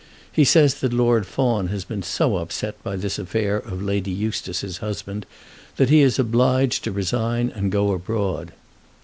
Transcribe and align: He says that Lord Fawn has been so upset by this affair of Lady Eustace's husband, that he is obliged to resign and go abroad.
He 0.31 0.43
says 0.45 0.79
that 0.79 0.93
Lord 0.93 1.27
Fawn 1.27 1.67
has 1.67 1.85
been 1.85 2.01
so 2.01 2.37
upset 2.37 2.81
by 2.83 2.95
this 2.95 3.19
affair 3.19 3.57
of 3.57 3.83
Lady 3.83 4.09
Eustace's 4.09 4.79
husband, 4.79 5.27
that 5.77 5.91
he 5.91 6.01
is 6.01 6.17
obliged 6.17 6.83
to 6.85 6.91
resign 6.91 7.51
and 7.51 7.71
go 7.71 7.91
abroad. 7.91 8.51